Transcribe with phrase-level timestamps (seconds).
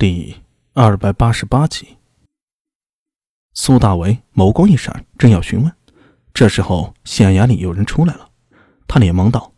[0.00, 0.34] 第
[0.72, 1.98] 二百八十八集，
[3.52, 5.70] 苏大为眸光一闪，正要询问，
[6.32, 8.30] 这时候县衙里有人出来了，
[8.88, 9.52] 他连忙道：“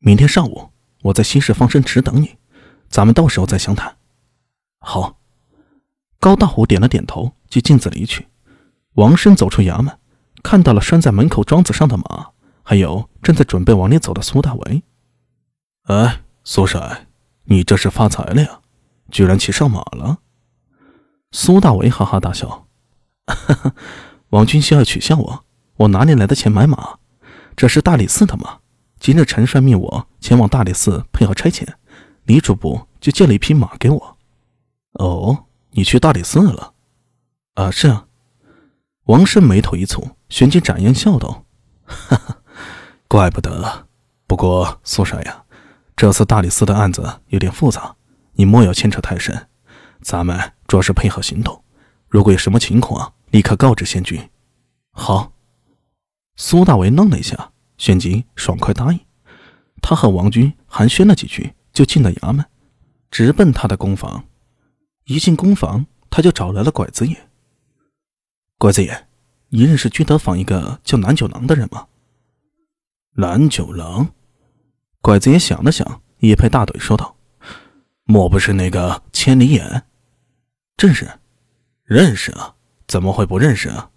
[0.00, 0.70] 明天上午
[1.02, 2.38] 我在西市方生池等你，
[2.88, 3.94] 咱们到时候再详谈。”
[4.80, 5.18] 好，
[6.18, 8.26] 高大虎点了点头，就径自离去。
[8.94, 9.94] 王生走出衙门，
[10.42, 12.30] 看到了拴在门口桩子上的马，
[12.62, 14.82] 还有正在准备往里走的苏大为。
[15.82, 17.08] 哎，苏帅，
[17.44, 18.59] 你这是发财了呀？
[19.10, 20.18] 居然骑上马了！
[21.32, 22.66] 苏大为哈哈大笑
[23.26, 23.74] ：“哈哈，
[24.30, 25.44] 王军需要取笑我，
[25.76, 26.98] 我哪里来的钱买马？
[27.54, 28.58] 这是大理寺的马。
[28.98, 31.66] 今日陈帅命我前往大理寺配合差遣，
[32.24, 34.16] 李主簿就借了一匹马给我。
[34.94, 36.74] 哦，你去大理寺了？
[37.54, 38.06] 啊，是啊。”
[39.04, 41.44] 王胜眉头一蹙，旋即展颜笑道
[41.84, 42.38] ：“哈哈，
[43.06, 43.86] 怪不得。
[44.26, 45.44] 不过苏帅呀，
[45.96, 47.94] 这次大理寺的案子有点复杂。”
[48.40, 49.48] 你莫要牵扯太深，
[50.00, 51.62] 咱们主要是配合行动。
[52.08, 54.30] 如果有什么情况，立刻告知仙君。
[54.92, 55.34] 好。
[56.36, 59.00] 苏大为愣了一下，旋即爽快答应。
[59.82, 62.42] 他和王军寒暄了几句，就进了衙门，
[63.10, 64.24] 直奔他的公房。
[65.04, 67.28] 一进公房，他就找来了拐子爷。
[68.56, 69.06] 拐子爷，
[69.50, 71.88] 你认识君德坊一个叫南九郎的人吗？
[73.16, 74.08] 南九郎。
[75.02, 77.16] 拐子爷想了想，一拍大腿说道。
[78.10, 79.84] 莫不是那个千里眼？
[80.76, 81.08] 正是，
[81.84, 82.56] 认识啊？
[82.88, 83.88] 怎么会不认识啊？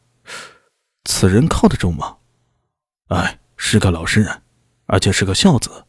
[1.05, 2.17] 此人靠得住吗？
[3.07, 4.43] 哎，是个老实人，
[4.85, 5.85] 而且是个孝子。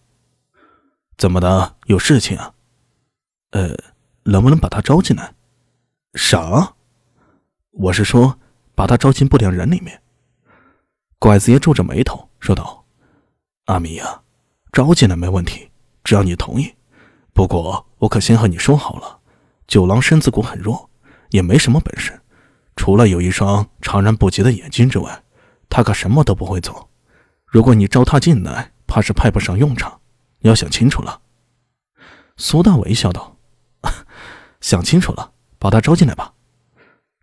[1.18, 1.76] 怎么的？
[1.84, 2.54] 有事情啊？
[3.50, 3.76] 呃，
[4.22, 5.34] 能不能把他招进来？
[6.14, 6.76] 啥？
[7.72, 8.38] 我是说，
[8.74, 10.00] 把他招进不良人里面。
[11.18, 12.86] 拐子爷皱着眉头说道
[13.66, 14.22] ：“阿米呀，
[14.72, 15.70] 招进来没问题，
[16.02, 16.74] 只要你同意。”
[17.34, 19.20] 不过，我可先和你说好了，
[19.66, 20.90] 九郎身子骨很弱，
[21.30, 22.20] 也没什么本事，
[22.76, 25.22] 除了有一双常人不及的眼睛之外，
[25.70, 26.90] 他可什么都不会做。
[27.46, 30.00] 如果你招他进来，怕是派不上用场，
[30.40, 31.22] 你要想清楚了。
[32.36, 33.36] 苏大伟笑道
[34.60, 36.34] ：“想清楚了，把他招进来吧。”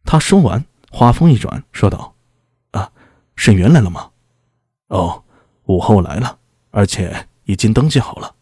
[0.03, 2.15] 他说完，话锋一转，说道
[2.71, 2.91] ：“啊，
[3.35, 4.09] 沈源来了吗
[4.89, 5.23] ？”“哦，
[5.65, 6.39] 午后来了，
[6.71, 8.35] 而且已经登记好了。”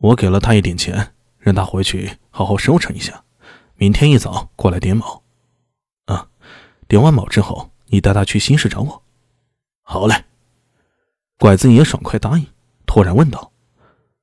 [0.00, 3.24] 我给了他一点钱，让他回去好好收成一下，
[3.74, 5.22] 明天一早过来点卯。
[6.06, 6.28] 啊，
[6.86, 9.02] 点完卯之后，你带他去新市找我。
[9.82, 10.24] 好嘞。
[11.38, 12.46] 拐子爷爽快答应，
[12.86, 13.52] 突然问道：“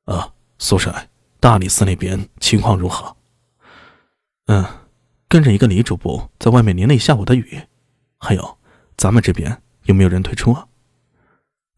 [0.05, 1.09] 啊，苏帅，
[1.41, 3.17] 大理寺那边情况如何？”
[4.47, 4.65] 嗯，
[5.27, 7.61] 跟着一个李主簿在外面淋了一下午的雨。
[8.17, 8.57] 还有，
[8.95, 10.67] 咱们这边有没有人退出啊？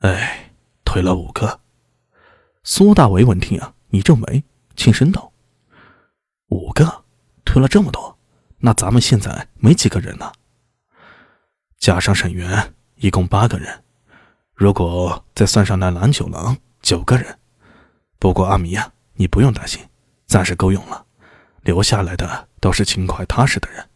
[0.02, 0.52] 哎，
[0.85, 1.59] 退了五个。
[2.63, 3.73] 苏大为闻听啊。
[3.90, 4.44] 你皱眉，
[4.75, 5.31] 轻声道
[6.51, 7.03] ：“五个，
[7.45, 8.17] 推了这么多，
[8.59, 10.29] 那咱们现在没几个人呢。
[11.79, 13.84] 加上沈源，一共八个人。
[14.53, 17.40] 如果再算上那蓝九郎，九个人。
[18.19, 19.81] 不过阿弥呀，你不用担心，
[20.28, 21.06] 暂时够用了。
[21.61, 23.88] 留下来的都是勤快踏实的人。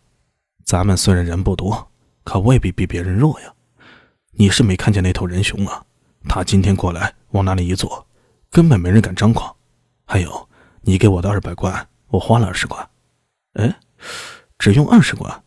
[0.64, 1.92] 咱们虽然人不多，
[2.24, 3.54] 可未必比别人弱呀。
[4.32, 5.84] 你是没看见那头人熊啊？
[6.30, 8.08] 他今天过来往那里一坐，
[8.50, 9.54] 根本没人敢张狂。”
[10.08, 10.50] 还有，
[10.82, 12.90] 你给我的二百贯，我花了二十贯。
[13.54, 13.80] 哎，
[14.58, 15.44] 只用二十贯？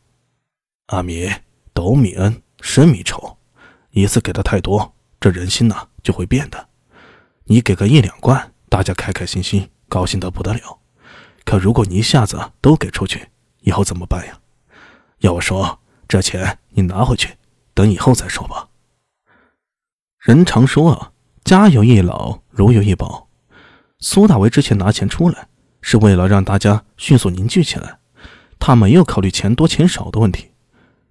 [0.86, 1.30] 阿米，
[1.72, 3.36] 斗米恩，深米仇，
[3.90, 6.68] 一次给的太多，这人心呐就会变的。
[7.44, 10.78] 你给个一两贯，大家开开心心，高兴得不得了。
[11.44, 13.28] 可如果你一下子都给出去，
[13.60, 14.38] 以后怎么办呀？
[15.18, 17.36] 要我说，这钱你拿回去，
[17.74, 18.68] 等以后再说吧。
[20.18, 21.12] 人常说啊，
[21.44, 23.28] 家有一老，如有一宝。
[24.00, 25.48] 苏大为之前拿钱出来，
[25.80, 27.98] 是为了让大家迅速凝聚起来，
[28.58, 30.50] 他没有考虑钱多钱少的问题。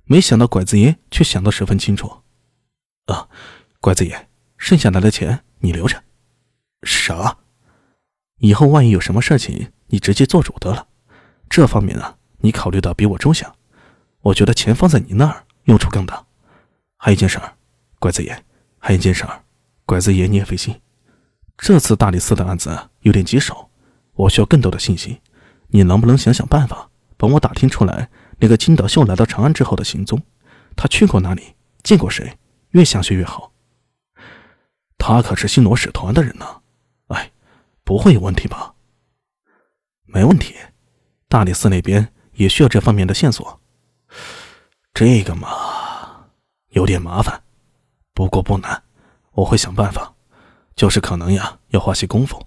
[0.06, 2.22] 没想到拐子爷却想得十分清楚。
[3.06, 3.28] 啊，
[3.82, 6.04] 拐子爷，剩下来的钱你留着。
[6.84, 7.38] 啥？
[8.40, 10.88] 以后万一有什么事情，你直接做主得了。
[11.50, 13.54] 这方面啊，你考虑的比我周详。
[14.22, 16.25] 我觉得钱放在你那儿用处更大。
[16.98, 17.56] 还有一件事儿，
[18.00, 18.44] 拐子爷，
[18.78, 19.44] 还有一件事儿，
[19.86, 20.80] 拐子爷你也费心。
[21.58, 23.70] 这次大理寺的案子有点棘手，
[24.18, 25.22] 我需要更多的信息。
[25.69, 28.10] 你能不能想想办法，帮我打听出来
[28.40, 30.22] 那个金德秀来到长安之后的行踪？
[30.75, 31.56] 他去过哪里？
[31.84, 32.38] 见过谁？
[32.72, 33.52] 越详细越好。
[34.98, 36.46] 他可是新罗使团的人呢。
[37.08, 37.31] 哎，
[37.84, 38.74] 不会有问题吧？
[40.06, 40.56] 没问题。
[41.30, 43.60] 大理寺那边也需要这方面的线索。
[44.94, 46.28] 这个嘛，
[46.70, 47.44] 有点麻烦，
[48.13, 48.84] 不过不难，
[49.34, 50.13] 我会想办法。
[50.75, 52.42] 就是可能呀，要花些功夫。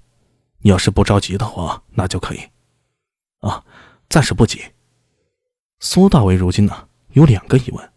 [0.63, 2.41] 你要是不着急的话，那就可以。
[3.41, 3.65] 啊，
[4.09, 4.61] 暂时不急。
[5.81, 7.91] 苏大为如今呢有两个疑问：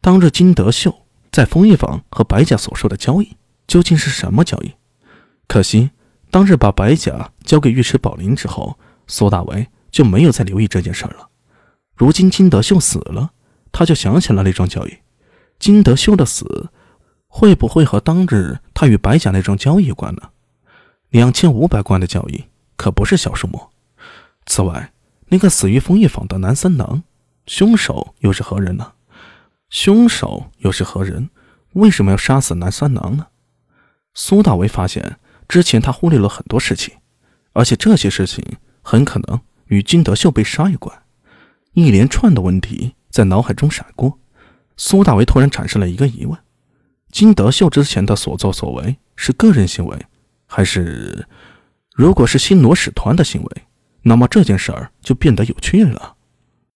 [0.00, 4.72] 当日金德秀在丰益坊和白甲所说的交易究竟是什么交易？
[5.48, 5.90] 可惜
[6.30, 8.78] 当日把白甲交给尉迟宝林之后，
[9.08, 11.28] 苏大为就没有再留意这件事了。
[11.96, 13.32] 如今金德秀死了，
[13.72, 14.98] 他就想起了那桩交易。
[15.58, 16.70] 金德秀的死
[17.26, 20.30] 会不会和当日他与白甲那桩交易有关呢？
[21.10, 22.44] 两千五百贯的交易
[22.76, 23.68] 可不是小数目。
[24.46, 24.92] 此外，
[25.26, 27.02] 那个死于枫叶坊的南三郎，
[27.46, 28.92] 凶手又是何人呢？
[29.68, 31.30] 凶手又是何人？
[31.74, 33.26] 为什么要杀死南三郎呢？
[34.14, 35.18] 苏大为发现，
[35.48, 36.94] 之前他忽略了很多事情，
[37.52, 38.44] 而且这些事情
[38.82, 41.02] 很可能与金德秀被杀有关。
[41.74, 44.18] 一连串的问题在脑海中闪过，
[44.76, 46.36] 苏大为突然产生了一个疑问：
[47.12, 50.06] 金德秀之前的所作所为是个人行为，
[50.50, 51.24] 还是
[51.94, 53.62] 如果是新罗使团的行为？
[54.02, 56.16] 那么这件事儿就变得有趣了。